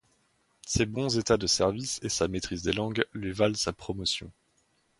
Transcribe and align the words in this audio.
Ses 0.65 0.87
bons 0.87 1.15
états 1.19 1.37
de 1.37 1.45
services 1.45 1.99
et 2.01 2.09
sa 2.09 2.27
maîtrise 2.27 2.63
des 2.63 2.73
langues 2.73 3.05
lui 3.13 3.31
valent 3.33 3.53
sa 3.53 3.71
promotion. 3.71 4.31